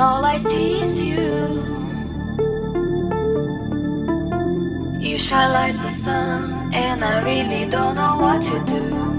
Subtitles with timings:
[0.00, 1.16] all I see is you.
[5.00, 9.15] You shine like the sun, and I really don't know what to do.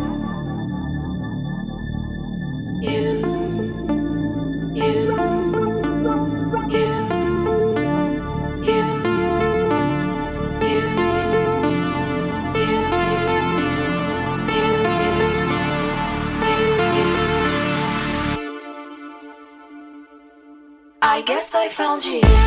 [21.77, 22.46] 放弃。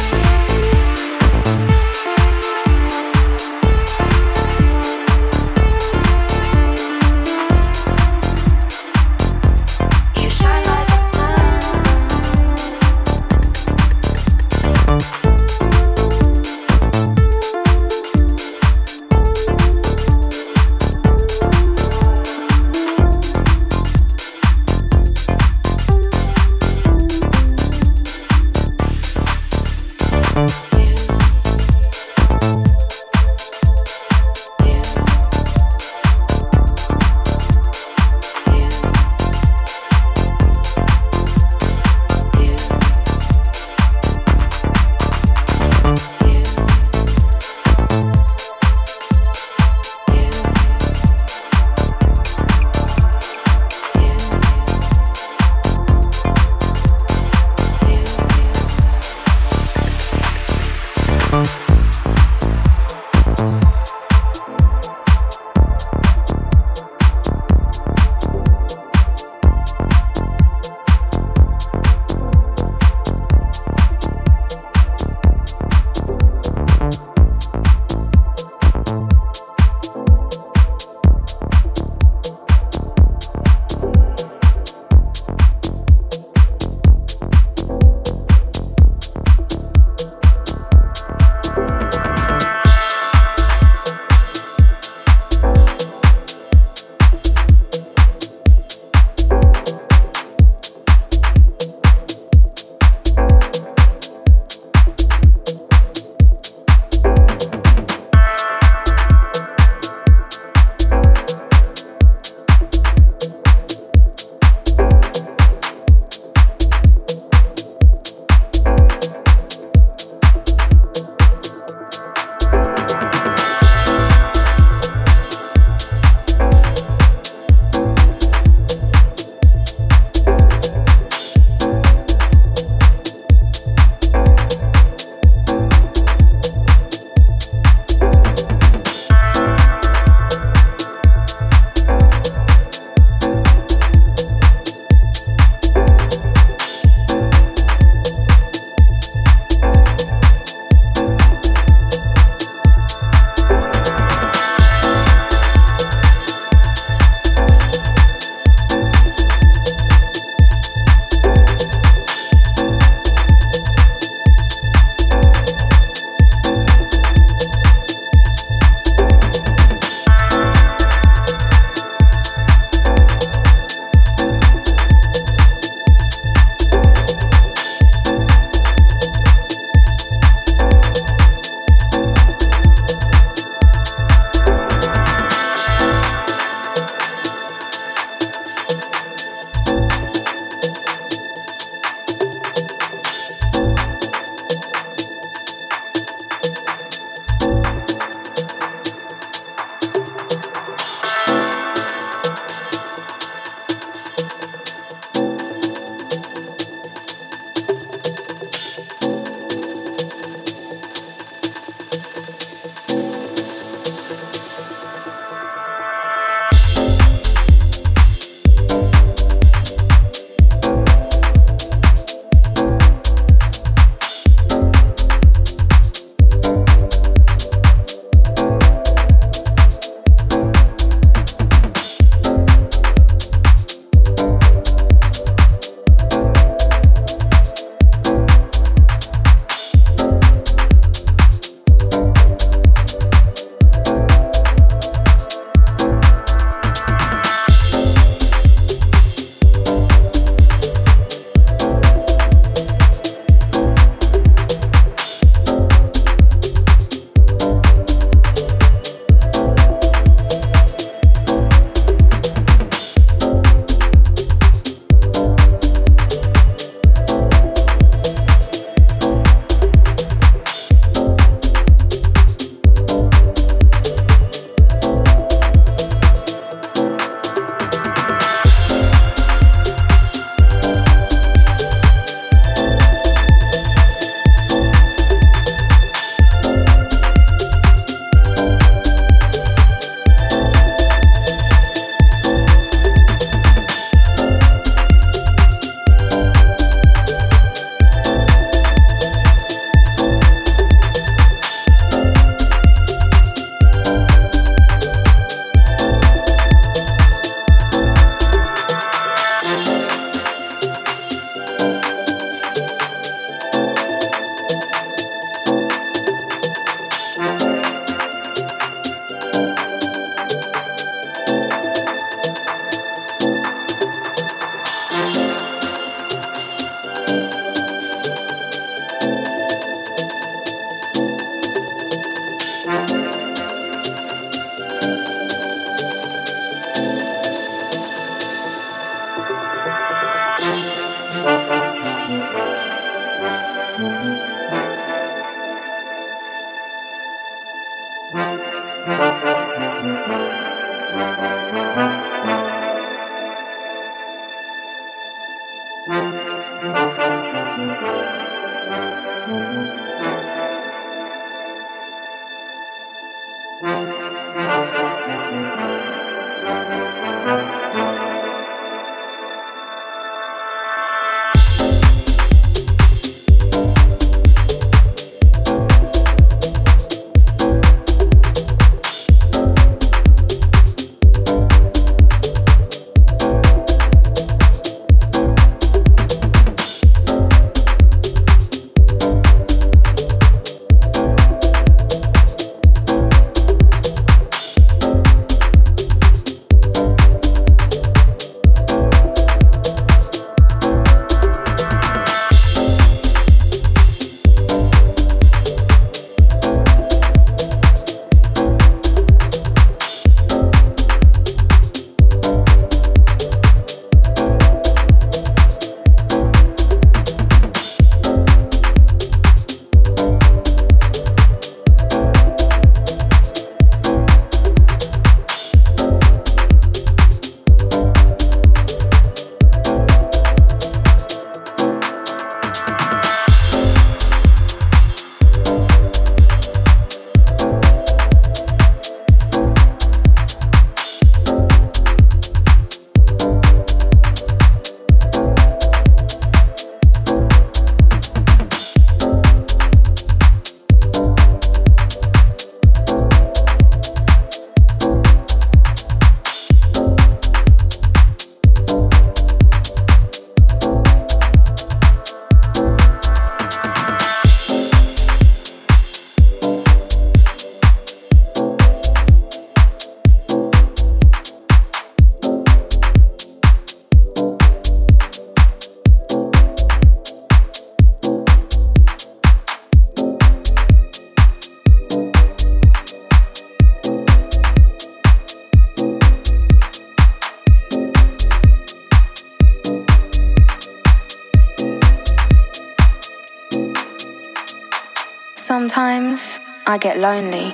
[496.70, 497.52] I get lonely.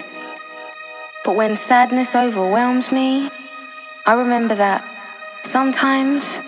[1.25, 3.31] But when sadness overwhelms me,
[4.05, 4.85] I remember that
[5.43, 6.39] sometimes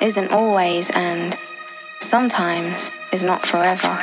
[0.00, 1.36] isn't always and
[2.00, 4.02] sometimes is not forever.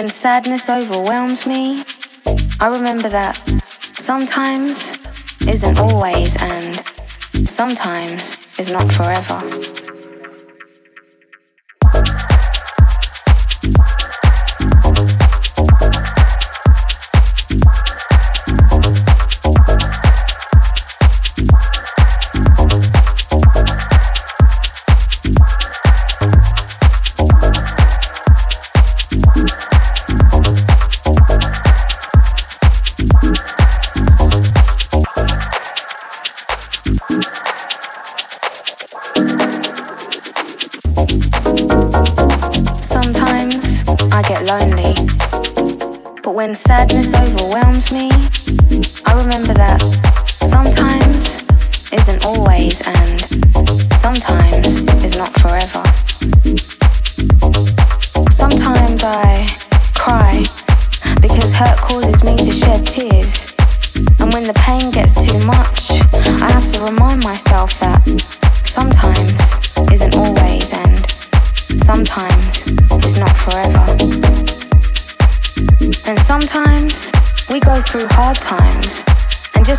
[0.00, 1.84] When sadness overwhelms me,
[2.58, 3.36] I remember that
[3.92, 4.98] sometimes
[5.46, 6.74] isn't always and
[7.46, 9.79] sometimes is not forever.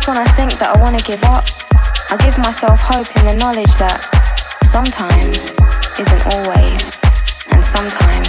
[0.02, 1.46] Just when I think that I want to give up,
[2.10, 4.02] I give myself hope in the knowledge that
[4.66, 5.54] sometimes
[5.94, 6.82] isn't always
[7.54, 8.26] and sometimes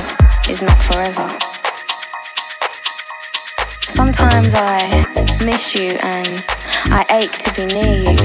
[0.54, 1.26] is not forever.
[3.82, 5.02] Sometimes I
[5.42, 6.46] miss you and
[6.94, 8.18] I ache to be near you.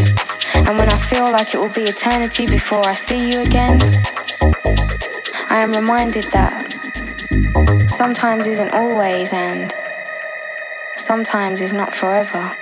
[0.68, 3.80] And when I feel like it will be eternity before I see you again,
[5.48, 6.68] I am reminded that
[7.88, 9.72] sometimes isn't always and
[10.96, 12.54] sometimes is not forever.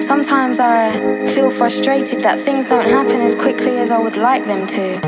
[0.00, 4.68] Sometimes I feel frustrated that things don't happen as quickly as I would like them
[4.68, 5.04] to.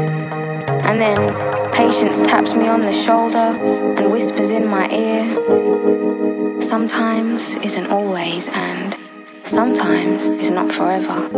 [0.88, 1.16] And then
[1.72, 3.56] patience taps me on the shoulder
[3.96, 6.60] and whispers in my ear.
[6.60, 8.96] Sometimes isn't always, and
[9.44, 11.28] sometimes is not forever.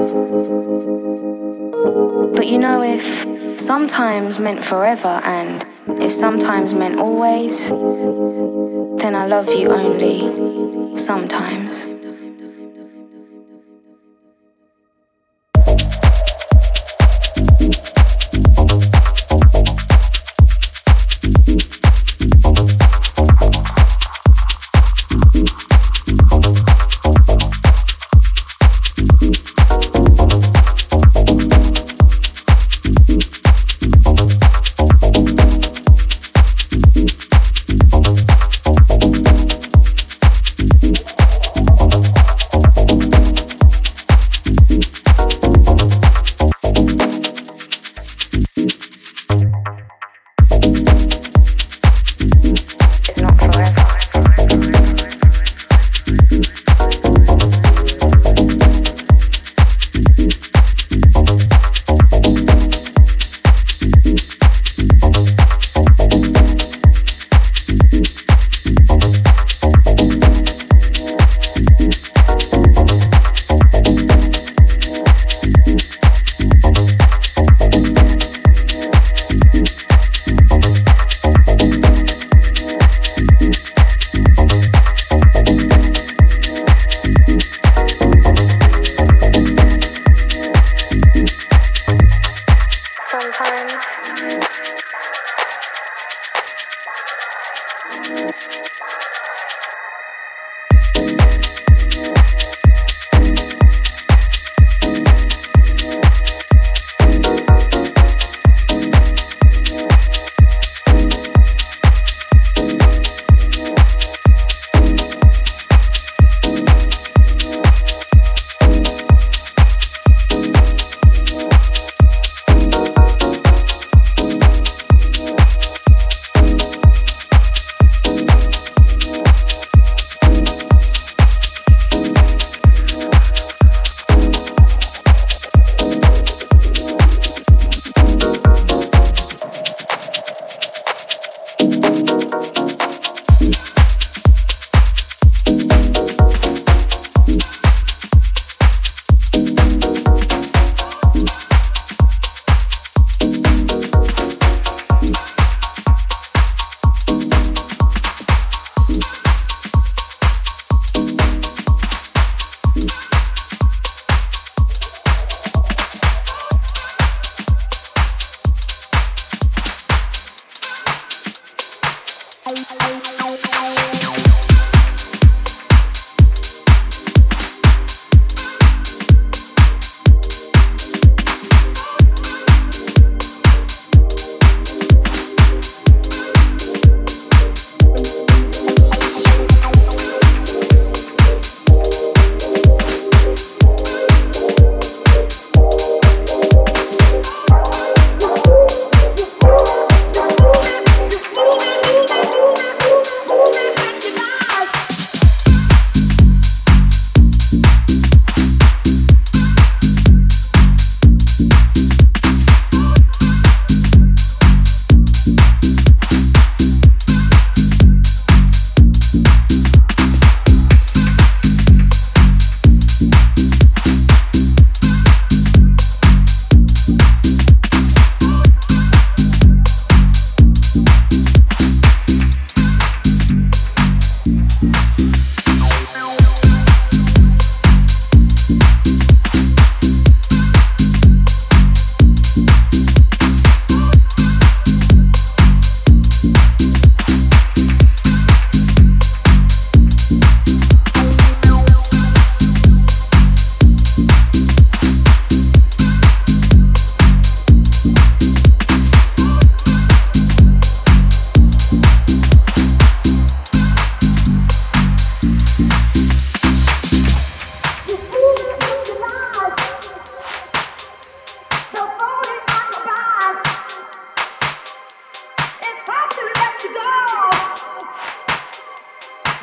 [2.34, 5.64] But you know, if sometimes meant forever and
[6.00, 11.97] if sometimes meant always, then I love you only sometimes.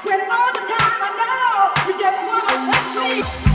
[0.05, 3.54] When all the time I know you just wanna touch me.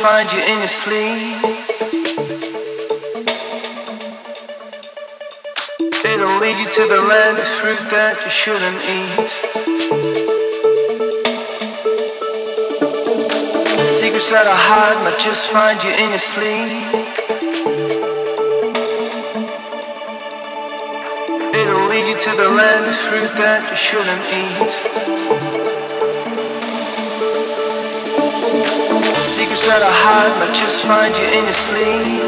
[0.00, 1.44] Find you in your sleep.
[6.02, 9.28] It'll lead you to the land of fruit that you shouldn't eat.
[13.76, 16.94] The secrets that I hide might just find you in your sleep.
[21.52, 24.89] It'll lead you to the land of fruit that you shouldn't eat.
[29.70, 32.26] Try to hide might just find you in your sleep.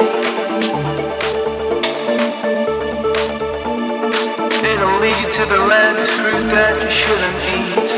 [4.70, 7.88] It'll lead you to the land of fruit that you shouldn't eat.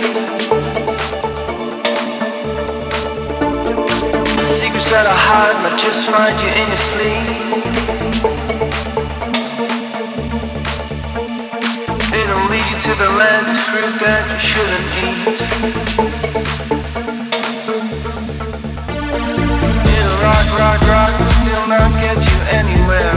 [4.61, 7.29] Secrets that I hide might just find you in your sleep.
[12.19, 14.89] It'll lead you to the land of fruit that you shouldn't
[16.09, 16.14] eat.
[21.69, 23.14] Not get you anywhere.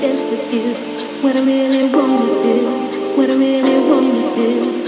[0.00, 0.74] dance with you.
[1.22, 4.79] What I really wanna do, what I really wanna do.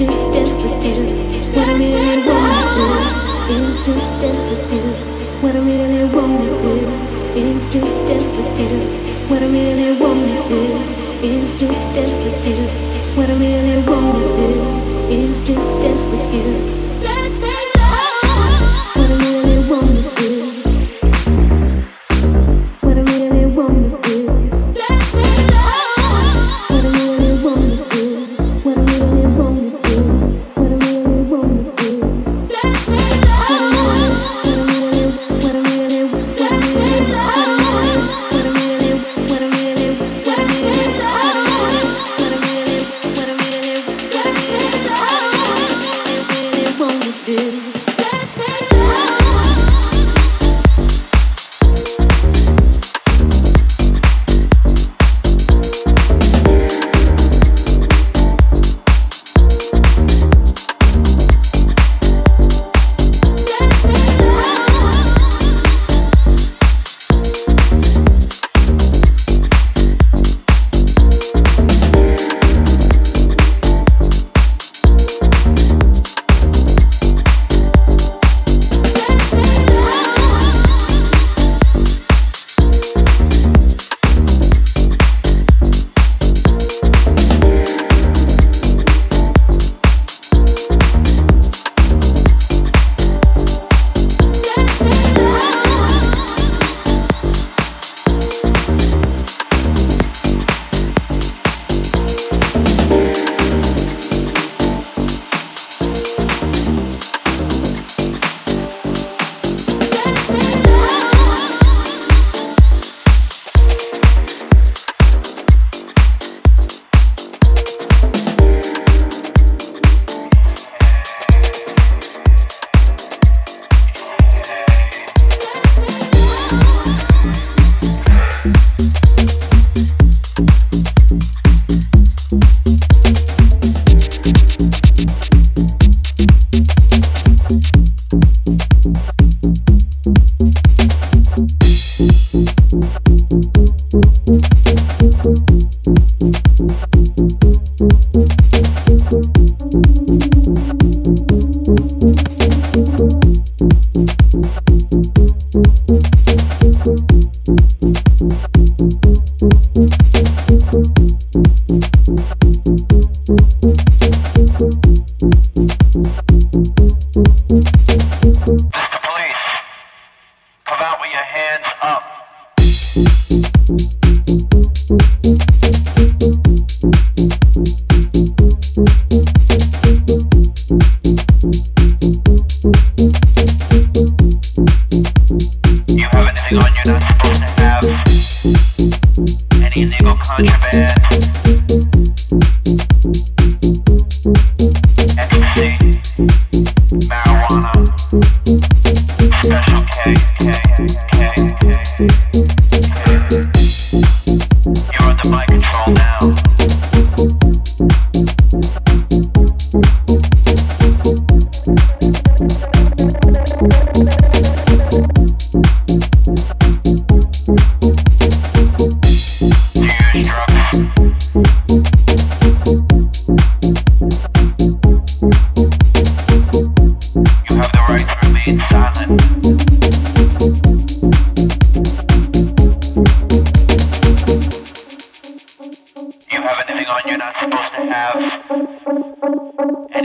[0.00, 0.29] just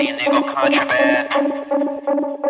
[0.07, 2.44] illegal contraband.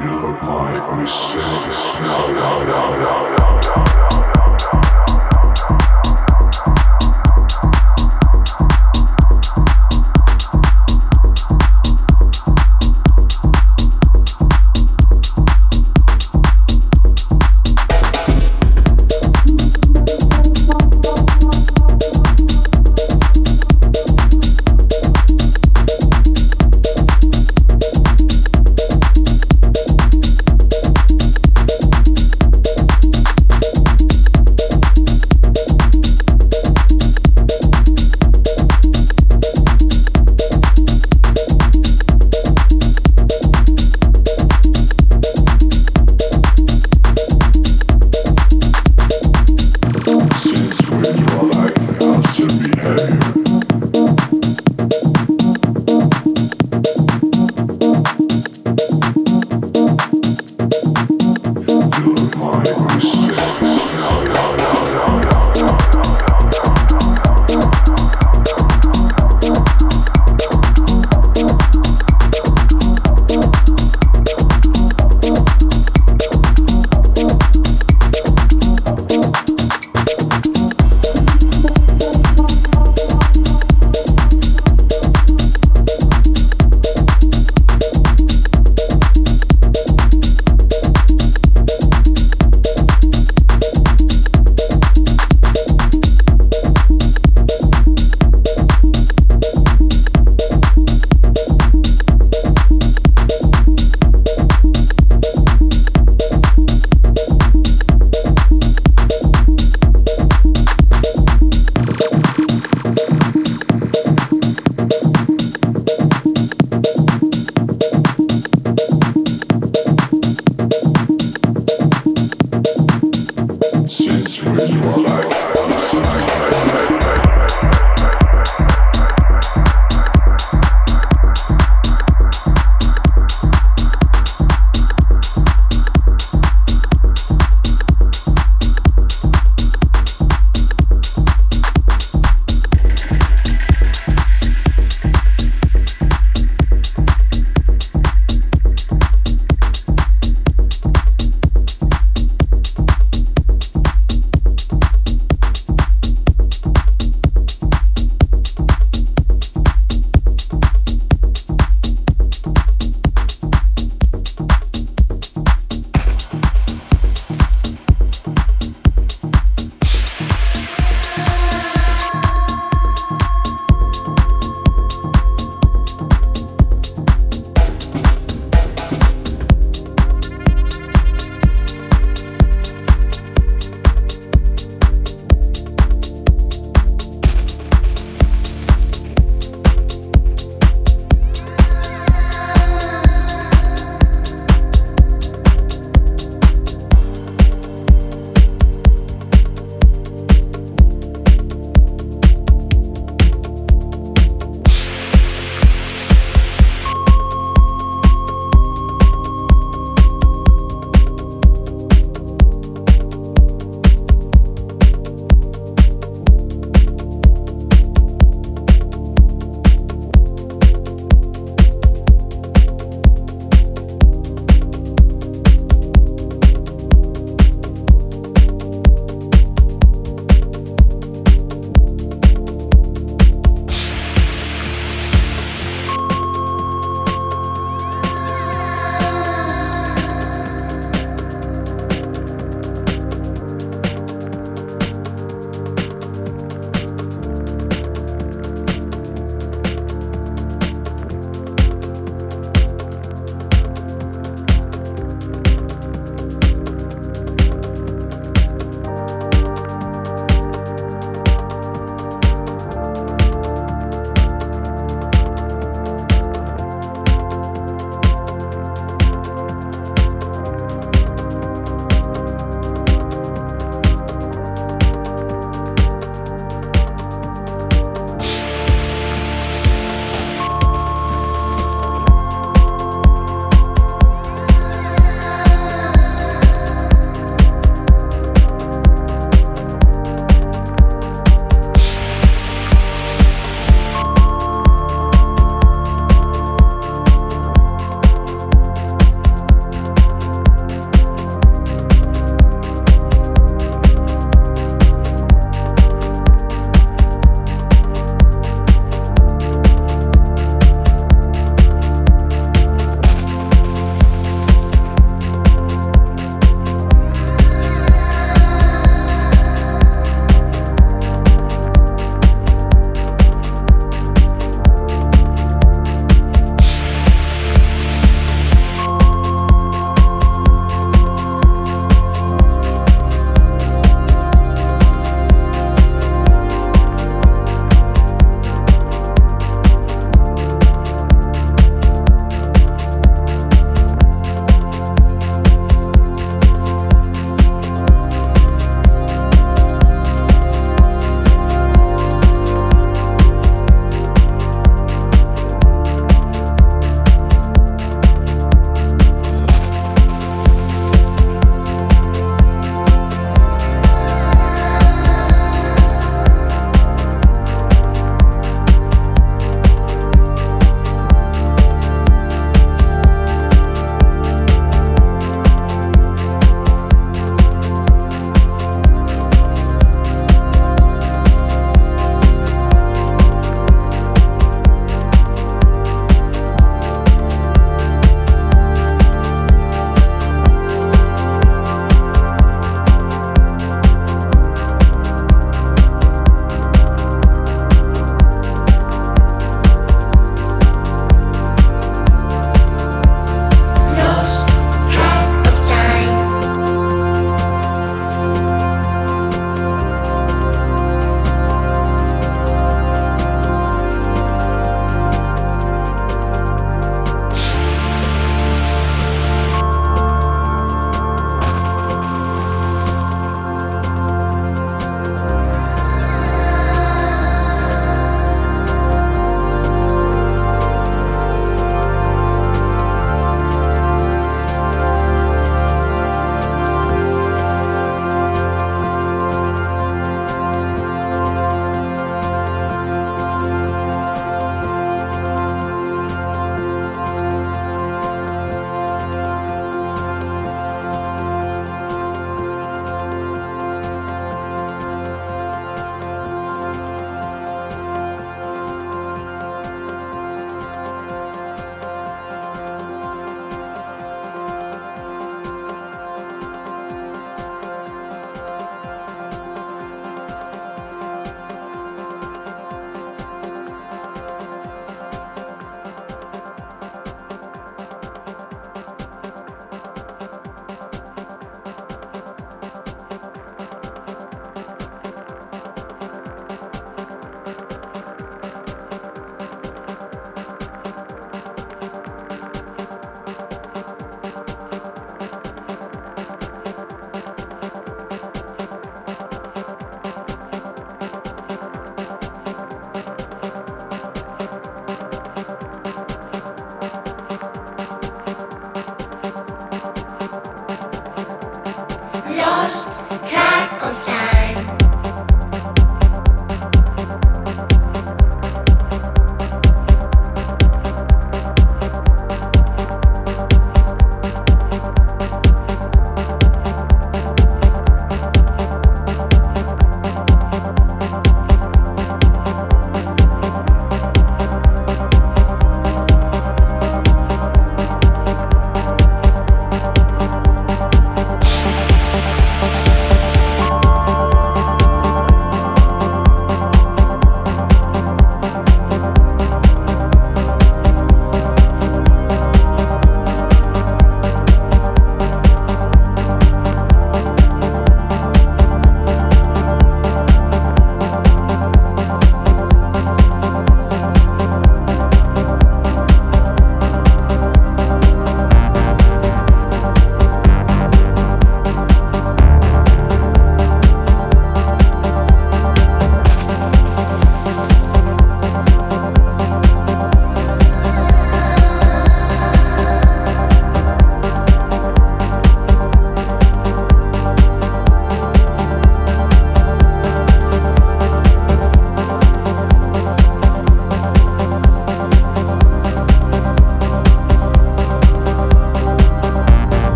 [0.00, 1.08] You look my only.